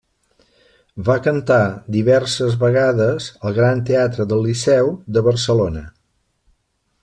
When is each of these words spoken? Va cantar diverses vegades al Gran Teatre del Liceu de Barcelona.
Va 1.09 1.17
cantar 1.27 1.57
diverses 1.97 2.57
vegades 2.63 3.29
al 3.49 3.55
Gran 3.61 3.85
Teatre 3.91 4.27
del 4.33 4.43
Liceu 4.49 4.93
de 5.19 5.27
Barcelona. 5.31 5.89